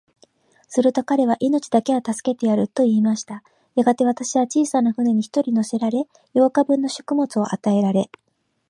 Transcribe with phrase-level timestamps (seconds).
[0.67, 3.43] すると彼は、命だけは助けてやる、と言いました。
[3.75, 8.09] やがて、私は小さな舟に一人乗せられ、八日分の食物を与えられ、